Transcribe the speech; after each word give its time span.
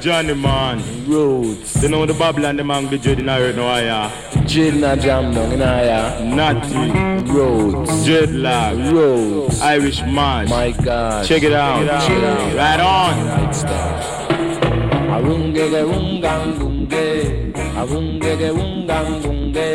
Johnny 0.00 0.34
man. 0.34 0.78
Roots. 1.06 1.82
You 1.82 1.88
know 1.88 2.06
the 2.06 2.14
Babylon 2.14 2.56
the 2.56 2.64
man 2.64 2.88
be 2.88 2.98
dread 2.98 3.18
in 3.18 3.28
earth 3.28 3.56
no 3.56 3.66
higher. 3.66 4.10
Dread 4.46 4.74
na 4.74 4.96
jam 4.96 5.34
down 5.34 5.52
in 5.52 5.60
higher. 5.60 6.24
Natty. 6.24 6.90
Roots. 7.32 7.90
Dreadlock. 8.06 8.92
Roots. 8.92 9.60
Irish 9.60 10.00
man. 10.02 10.48
My 10.48 10.72
God. 10.72 11.26
Check 11.26 11.42
it 11.42 11.52
out. 11.52 11.84
Check 12.06 12.16
it 12.16 12.24
out. 12.24 12.54
Right 12.54 12.80
on. 12.80 13.26
Right 13.26 13.54
start. 13.54 14.04
Awungege 15.16 15.82
ungang 15.82 16.58
bunge. 16.58 17.54
Awungege 17.76 18.50
ungang 18.52 19.22
bunge. 19.22 19.68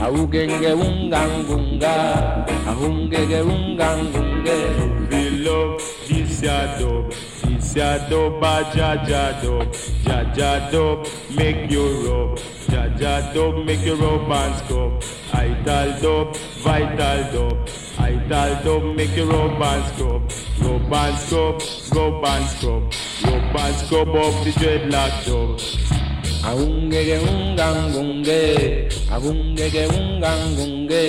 Awugenge 0.00 0.72
ungang 0.74 1.44
bunga. 1.46 1.94
Awungege 2.68 3.40
ungang 3.42 4.12
bunge. 4.12 4.58
We 5.10 5.30
love 5.44 5.82
this 6.08 6.42
ya 6.42 6.78
dub. 6.78 7.12
This 7.76 7.84
ya 7.84 8.08
dub, 8.08 8.42
a 8.42 8.64
jaja 8.72 9.36
dub. 9.42 9.68
Jaja 10.02 10.70
dub, 10.72 11.06
make 11.36 11.70
you 11.70 11.84
rub. 12.08 12.40
Dub, 13.34 13.66
make 13.66 13.84
you 13.84 13.96
rub 13.96 14.32
and 14.32 14.56
scrub. 14.56 15.04
Ital 15.34 16.00
dub, 16.00 16.36
vital 16.64 17.18
dub. 17.32 17.68
Ital 17.98 18.64
dub, 18.64 18.96
make 18.96 19.14
you 19.14 19.30
rub 19.30 19.60
and 19.60 19.84
scrub. 19.92 20.22
Rub 20.62 20.92
and 20.94 21.18
scrub, 21.18 21.62
rub 21.94 22.24
and 22.24 22.46
scrub. 22.48 22.82
Rub 23.26 23.56
and 23.60 23.76
scrub 23.76 24.08
up 24.08 24.44
the 24.44 24.52
dreadlock 24.56 25.24
dub. 25.26 25.60
Awungege 26.48 27.18
ungang 27.28 27.92
bunge. 27.92 28.88
Awungege 29.12 29.84
ungang 29.92 30.56
bunge. 30.56 31.04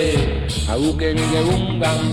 Awugenge 0.68 1.40
ungang 1.48 2.12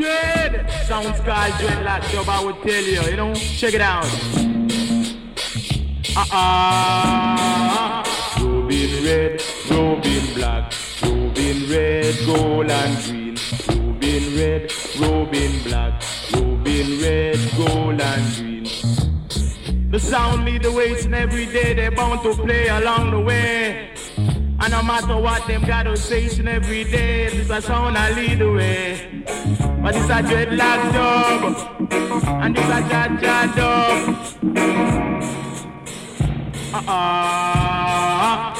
Dread! 0.00 0.70
Sounds 0.86 1.20
called 1.20 1.52
dreadlock 1.60 2.10
dub, 2.10 2.28
I 2.28 2.42
would 2.42 2.62
tell 2.62 2.82
you, 2.82 3.02
you 3.02 3.16
know? 3.16 3.34
Check 3.34 3.74
it 3.74 3.82
out. 3.82 4.06
Uh-uh. 6.16 7.40
Robin 8.40 9.04
red, 9.04 9.42
Robin 9.70 10.34
black, 10.34 10.72
Robin 11.02 11.68
red, 11.68 12.16
gold 12.24 12.70
and 12.70 13.04
green. 13.04 13.36
Robin 13.68 14.36
red, 14.38 14.72
Robin 14.98 15.62
black, 15.64 16.02
Robin 16.32 17.00
red, 17.02 17.38
gold 17.58 18.00
and 18.00 18.36
green. 18.36 19.90
The 19.90 20.00
sound 20.00 20.46
lead 20.46 20.62
the 20.62 20.72
way, 20.72 20.98
and 20.98 21.14
every 21.14 21.44
day 21.44 21.74
they're 21.74 21.90
bound 21.90 22.22
to 22.22 22.32
play 22.34 22.68
along 22.68 23.10
the 23.10 23.20
way. 23.20 23.90
And 24.16 24.70
no 24.70 24.82
matter 24.82 25.16
what 25.18 25.46
them 25.46 25.62
got 25.66 25.82
to 25.82 25.96
say, 25.96 26.26
and 26.38 26.48
every 26.48 26.84
day, 26.84 27.28
this 27.28 27.50
a 27.50 27.60
sound 27.60 27.98
I 27.98 28.12
lead 28.12 28.38
the 28.38 28.50
way. 28.50 29.69
But 29.82 29.96
it's 29.96 30.10
a 30.10 30.22
dreadlock 30.22 30.92
dub, 30.92 31.56
and 32.42 32.58
it's 32.58 32.68
a 32.68 32.82
jaja 32.90 33.36
dub. 33.56 34.00
Uh-uh. 36.74 38.54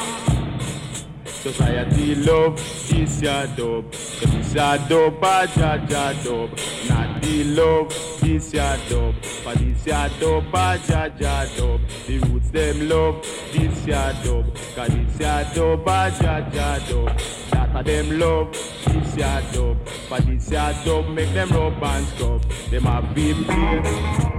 Society 1.25 2.15
love 2.15 2.55
this 2.89 3.21
ya 3.21 3.45
dub. 3.55 3.91
This 3.91 4.53
ya 4.55 4.77
dub, 4.87 5.23
a 5.23 5.47
jaja 5.47 6.23
dub. 6.23 6.49
Not 6.89 7.21
the 7.21 7.43
love 7.43 7.93
this 8.21 8.53
ya 8.53 8.77
dub. 8.89 9.15
But 9.43 9.57
this 9.59 9.85
ya 9.85 10.07
dub, 10.19 10.53
a 10.53 10.77
jaja 10.77 11.45
dub. 11.55 11.81
The 12.07 12.17
roots 12.19 12.49
them 12.49 12.89
love 12.89 13.21
this 13.53 13.85
ya 13.85 14.11
dub. 14.23 14.55
Cause 14.75 14.89
this 14.89 15.19
ya 15.19 15.43
dub, 15.53 15.87
a 15.87 16.11
jaja 16.11 16.79
dub. 16.89 17.50
Of 17.73 17.85
them 17.85 18.19
love 18.19 18.51
this 18.51 19.15
ya 19.15 19.39
dub. 19.53 19.77
But 20.09 20.25
this 20.25 20.51
ya 20.51 20.73
dub 20.83 21.07
make 21.07 21.33
them 21.33 21.49
rub 21.49 21.81
and 21.81 22.05
scrub. 22.07 22.41
Them 22.69 22.85
a 22.85 23.01
be 23.13 23.33
play. 23.33 23.79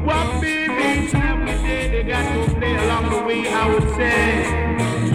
One 0.04 0.40
baby 0.40 1.08
time 1.08 1.40
we 1.40 1.52
day 1.66 1.88
they 1.90 2.02
got 2.02 2.22
to 2.22 2.54
play 2.54 2.76
along 2.76 3.08
the 3.10 3.22
way. 3.24 3.48
I 3.48 3.68
would 3.72 3.88
say, 3.96 4.44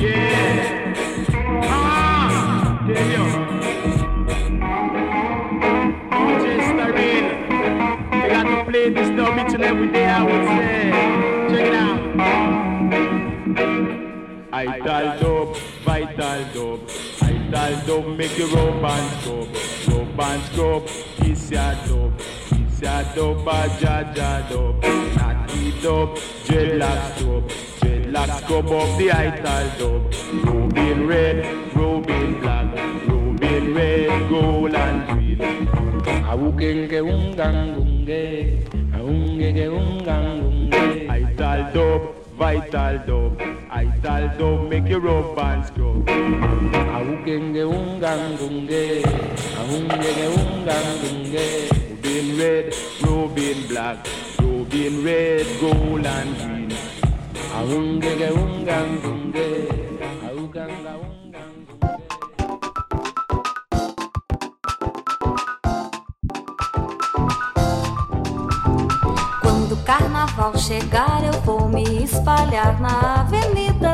yeah. 0.01 0.93
Ah, 1.63 2.83
tell 2.87 3.07
you. 3.13 3.25
Manchester 6.09 6.89
Rain. 6.93 7.25
They 8.09 8.27
got 8.29 8.43
to 8.43 8.63
play 8.65 8.89
this 8.89 9.09
dub 9.15 9.37
each 9.37 9.53
and 9.53 9.63
every 9.63 9.89
day, 9.91 10.07
I 10.07 10.23
would 10.23 10.47
say. 10.57 10.91
Check 11.49 11.67
it 11.67 11.75
out. 11.75 11.99
Ital 14.53 15.05
dub, 15.19 15.55
vital 15.85 16.39
dub. 16.53 17.06
Ital 17.57 17.87
dub, 17.87 18.17
make 18.17 18.37
you 18.37 18.47
rub 18.53 18.85
and 18.85 19.21
scrub. 19.21 19.47
Rub 19.87 20.19
and 20.19 20.43
scrub, 20.43 20.87
kiss 21.17 21.49
your 21.49 21.73
dub. 21.87 22.19
Kiss 22.19 22.81
your 22.81 23.03
dub, 23.15 23.47
a 23.47 23.67
jaja 23.79 24.47
dub. 24.47 24.83
Natty 25.17 25.71
dub, 25.81 26.09
dreadlock 26.45 27.17
dub. 27.17 27.49
Dreadlock 27.79 28.29
scrub 28.41 28.71
up 28.71 28.97
the 28.99 29.11
ital 29.11 29.65
dub. 29.79 30.01
Robin 30.45 31.07
red, 31.07 31.75
Robin 31.75 32.39
black. 32.41 32.75
Robin 33.07 33.73
red, 33.73 34.29
gold 34.29 34.75
and 34.75 35.07
green. 35.07 35.39
Ungang 37.07 37.73
bunge. 37.73 38.23
Awungege 38.93 39.67
ungang 39.73 40.69
bunge. 40.69 41.09
Ital 41.09 41.73
dub, 41.73 42.16
Vital 42.37 42.99
dub, 43.07 43.41
vital 43.67 44.37
dub, 44.37 44.69
make 44.69 44.87
you 44.87 44.99
rub 44.99 45.39
and 45.39 45.65
scrub. 45.65 46.05
Ahukenge 46.95 47.63
ungangunge, 47.65 49.01
ahungenge 49.59 50.25
ungangunge. 50.37 51.47
Rubin 51.89 52.37
red, 52.37 52.75
Rubin 53.01 53.67
black, 53.67 53.97
Rubin 54.39 55.03
red, 55.03 55.47
gold 55.59 56.05
and 56.05 56.37
green. 56.37 56.71
Ahungenge 57.57 58.29
ungangunge, 58.29 59.47
ahuganga 60.27 60.91
ungangunge. 60.93 61.16
Carnaval 70.27 70.57
chegar, 70.57 71.23
eu 71.23 71.33
vou 71.41 71.69
me 71.69 72.03
espalhar 72.03 72.79
na 72.81 73.21
avenida. 73.21 73.93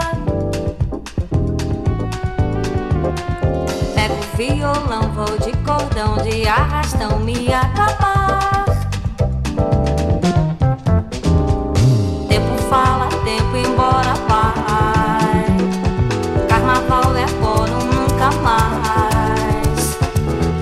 Pego 3.93 4.15
violão, 4.35 5.11
vou 5.13 5.37
de 5.37 5.51
cordão, 5.63 6.17
de 6.17 6.47
arrastão 6.47 7.19
me 7.19 7.53
acabar. 7.53 8.65
Tempo 12.27 12.57
fala, 12.69 13.07
tempo 13.23 13.55
embora 13.55 14.13
vai. 14.27 15.45
Carnaval 16.47 17.15
é 17.15 17.23
agora 17.23 17.71
nunca 17.71 18.31
mais. 18.41 19.97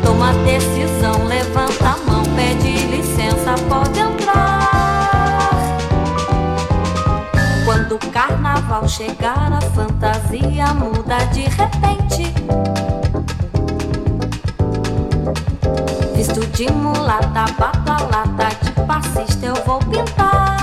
Toma 0.04 0.34
decisão, 0.44 1.26
levanta 1.26 1.90
a 1.90 1.98
mão, 1.98 2.11
carnaval 8.82 8.88
chegar, 8.88 9.54
a 9.54 9.62
fantasia 9.62 10.74
muda 10.74 11.18
de 11.32 11.42
repente. 11.42 12.34
Visto 16.16 16.40
de 16.48 16.72
mulata, 16.72 17.46
bata 17.58 18.04
lata, 18.12 18.50
de 18.64 18.72
passista 18.86 19.46
eu 19.46 19.56
vou 19.66 19.80
pintar. 19.80 20.58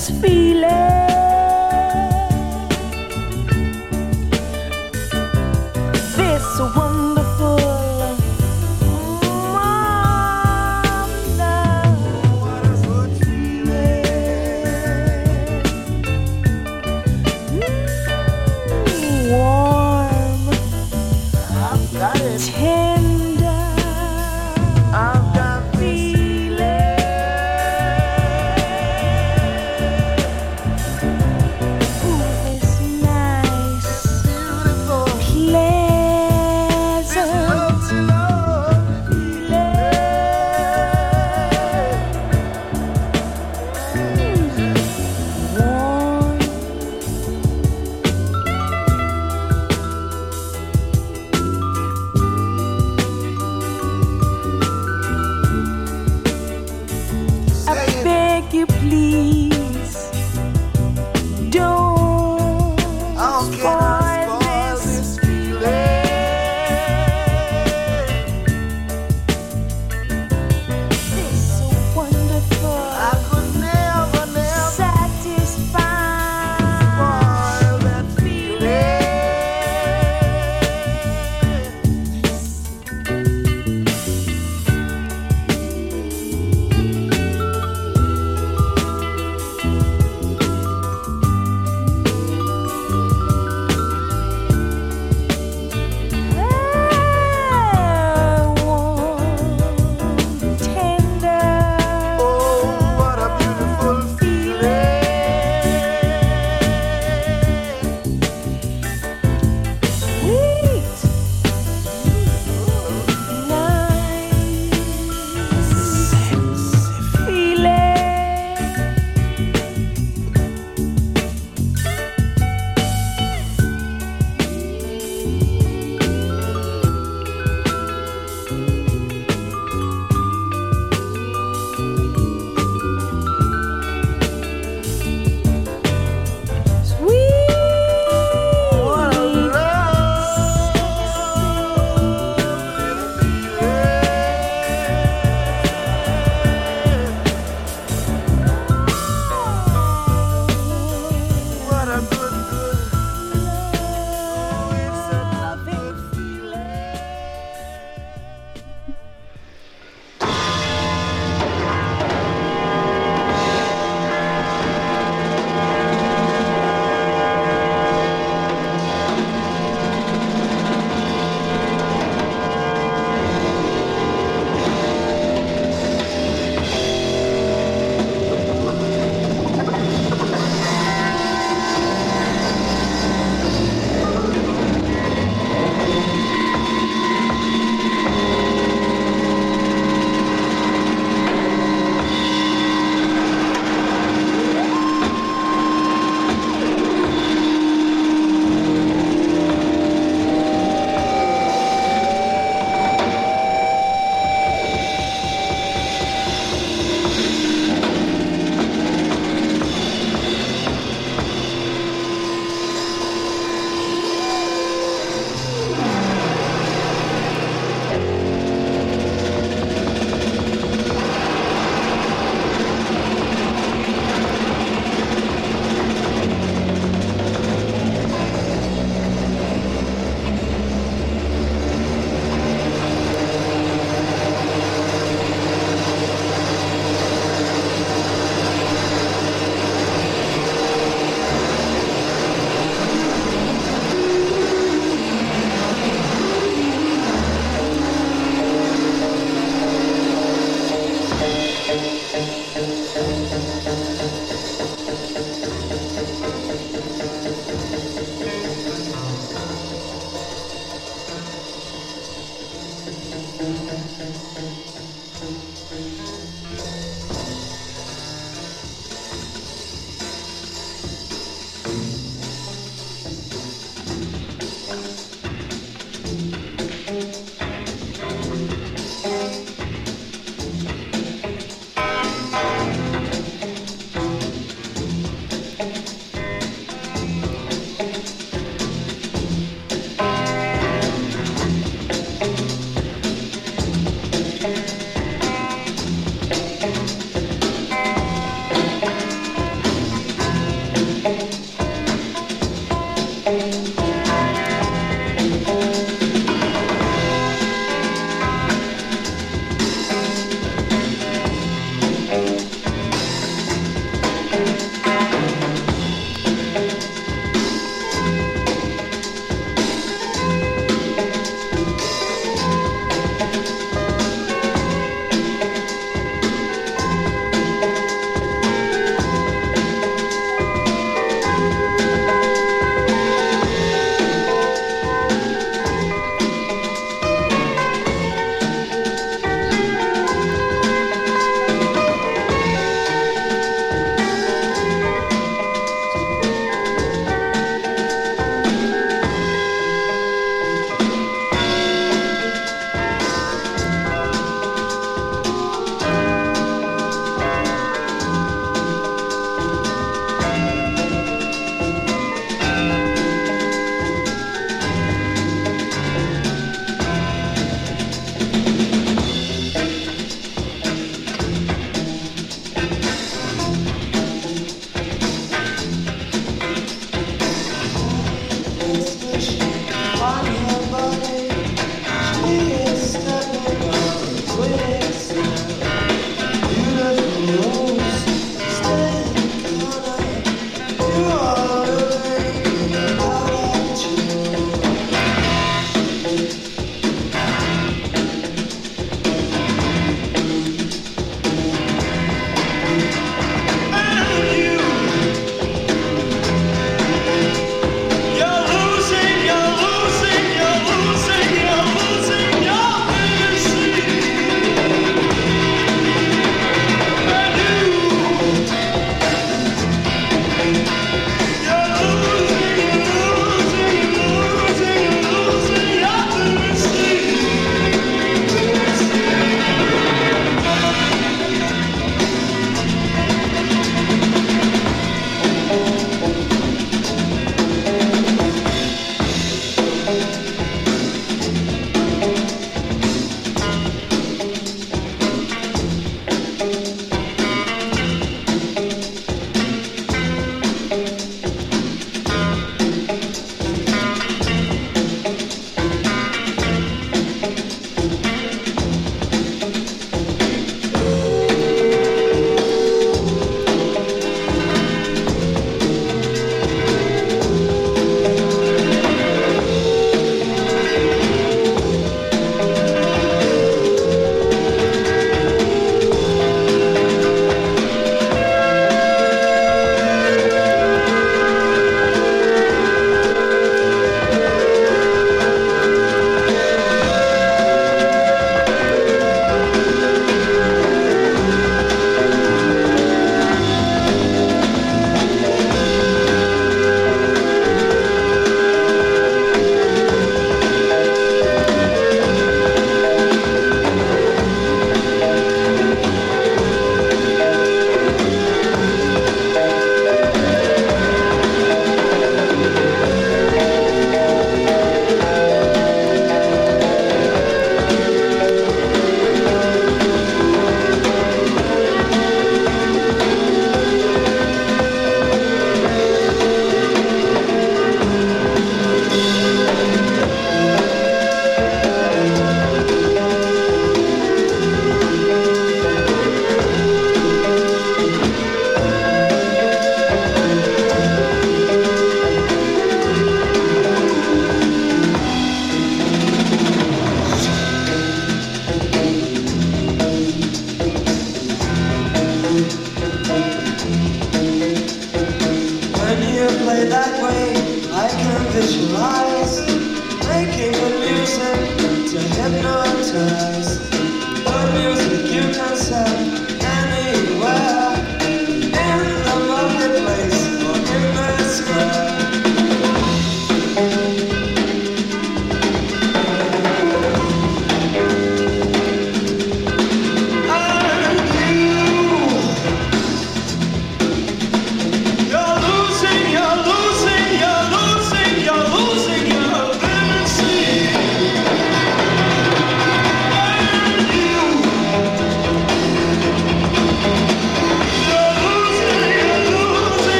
This 0.00 0.08
feeling. 0.22 0.99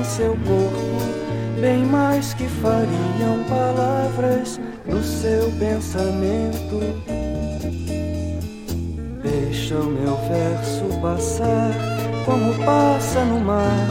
Em 0.00 0.04
seu 0.04 0.30
corpo 0.30 1.60
bem 1.60 1.84
mais 1.84 2.32
que 2.32 2.48
fariam 2.48 3.44
palavras 3.48 4.58
no 4.86 5.02
seu 5.02 5.52
pensamento. 5.58 6.80
Deixa 9.22 9.74
o 9.74 9.84
meu 9.84 10.16
verso 10.16 11.00
passar 11.02 11.74
como 12.24 12.54
passa 12.64 13.24
no 13.26 13.40
mar 13.40 13.86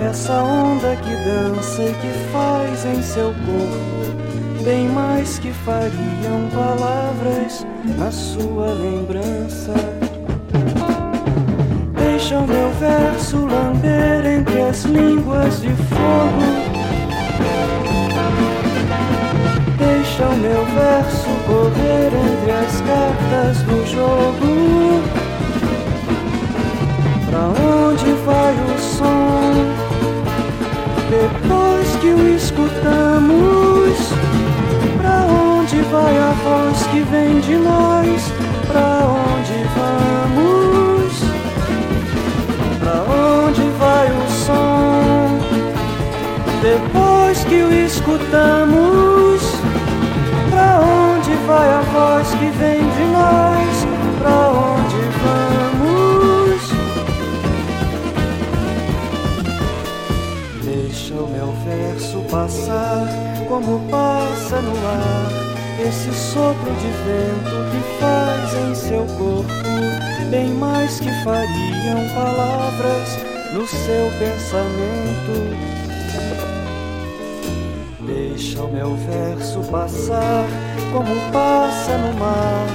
essa 0.00 0.42
onda 0.42 0.96
que 0.96 1.14
dança 1.24 1.82
e 1.82 1.94
que 1.94 2.32
faz 2.32 2.84
em 2.84 3.00
seu 3.00 3.32
corpo 3.32 4.64
bem 4.64 4.88
mais 4.88 5.38
que 5.38 5.52
fariam 5.52 6.48
palavras 6.52 7.64
na 7.96 8.10
sua 8.10 8.72
lembrança. 8.72 9.93
Deixa 12.24 12.38
o 12.38 12.46
meu 12.46 12.70
verso 12.80 13.36
lamber 13.36 14.24
entre 14.24 14.62
as 14.62 14.82
línguas 14.84 15.60
de 15.60 15.68
fogo. 15.68 16.40
Deixa 19.76 20.24
o 20.24 20.36
meu 20.36 20.64
verso 20.64 21.28
correr 21.46 22.10
entre 22.14 22.50
as 22.50 22.80
cartas 22.80 23.58
do 23.64 23.86
jogo. 23.92 25.02
Pra 27.28 27.40
onde 27.62 28.10
vai 28.24 28.54
o 28.54 28.78
som? 28.80 29.52
Depois 31.10 31.96
que 32.00 32.08
o 32.08 32.36
escutamos, 32.36 33.98
pra 34.96 35.26
onde 35.26 35.76
vai 35.92 36.16
a 36.16 36.32
voz 36.42 36.86
que 36.86 37.00
vem 37.00 37.38
de 37.40 37.56
nós? 37.56 38.32
Pra 38.66 39.08
onde 39.08 39.13
escutamos, 48.04 49.40
pra 50.50 50.78
onde 50.80 51.34
vai 51.46 51.68
a 51.68 51.80
voz 51.80 52.28
que 52.34 52.50
vem 52.58 52.80
de 52.80 53.04
nós? 53.10 53.86
Pra 54.18 54.50
onde 54.50 54.96
vamos? 55.24 56.60
Deixa 60.62 61.14
o 61.14 61.26
meu 61.28 61.50
verso 61.64 62.18
passar 62.30 63.08
como 63.48 63.80
passa 63.90 64.60
no 64.60 64.76
ar 64.86 65.30
esse 65.80 66.12
sopro 66.12 66.72
de 66.74 66.90
vento 67.04 67.56
que 67.70 67.80
faz 68.00 68.54
em 68.68 68.74
seu 68.74 69.06
corpo 69.16 69.48
bem 70.30 70.50
mais 70.54 71.00
que 71.00 71.10
fariam 71.22 72.08
palavras 72.14 73.18
no 73.52 73.66
seu 73.66 74.10
pensamento. 74.18 75.73
Deixa 78.34 78.64
o 78.64 78.68
meu 78.68 78.96
verso 78.96 79.60
passar 79.70 80.44
como 80.92 81.14
passa 81.30 81.96
no 81.98 82.18
mar 82.18 82.66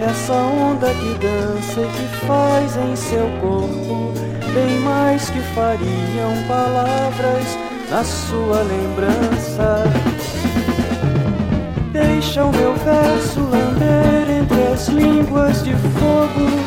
essa 0.00 0.32
onda 0.32 0.88
que 0.88 1.14
dança 1.20 1.80
e 1.82 1.86
que 1.86 2.26
faz 2.26 2.76
em 2.76 2.96
seu 2.96 3.30
corpo 3.40 4.12
bem 4.52 4.80
mais 4.80 5.30
que 5.30 5.38
fariam 5.54 6.32
palavras 6.48 7.46
na 7.88 8.02
sua 8.02 8.62
lembrança. 8.62 9.84
Deixa 11.92 12.44
o 12.44 12.50
meu 12.50 12.74
verso 12.74 13.38
lamber 13.38 14.42
entre 14.42 14.62
as 14.72 14.88
línguas 14.88 15.62
de 15.62 15.74
fogo. 15.74 16.63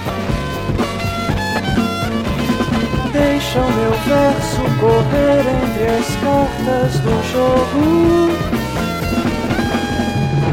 Deixa 4.08 4.20
o 4.20 4.24
meu 4.24 4.32
verso 4.32 4.64
correr 4.80 5.44
entre 5.66 5.86
as 5.98 6.08
cartas 6.24 6.92
do 7.02 7.16
jogo. 7.34 7.84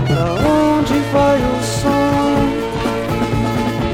Pra 0.09 0.27
onde 0.51 0.97
vai 1.13 1.39
o 1.39 1.63
som? 1.63 2.35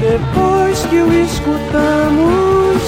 Depois 0.01 0.77
que 0.87 0.97
o 0.97 1.13
escutamos, 1.13 2.81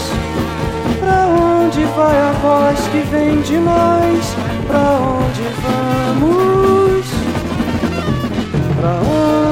pra 0.99 1.27
onde 1.27 1.83
vai 1.95 2.17
a 2.17 2.31
voz 2.41 2.79
que 2.87 3.01
vem 3.11 3.41
de 3.41 3.57
nós? 3.57 4.35
Pra 4.67 4.99
onde 4.99 5.43
vamos? 5.61 7.05
Pra 8.79 8.93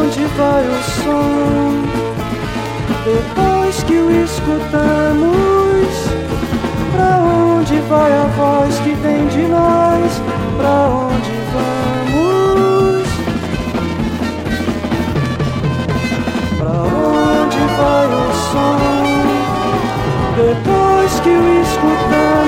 onde 0.01 0.25
vai 0.37 0.63
o 0.67 0.83
som? 1.03 1.83
Depois 3.05 3.83
que 3.83 3.93
o 3.93 4.09
escutamos, 4.23 5.31
onde 7.61 7.79
vai 7.81 8.11
a 8.11 8.23
voz 8.23 8.79
que 8.79 8.89
vem 8.95 9.27
de 9.27 9.47
nós? 9.47 10.21
Pra 10.57 10.89
onde 10.89 11.31
vamos? 11.53 13.07
Pra 16.57 16.71
onde 16.71 17.59
vai 17.77 18.07
o 18.07 18.33
som? 18.49 18.77
Depois 20.35 21.19
que 21.19 21.29
o 21.29 21.61
escutamos, 21.61 22.40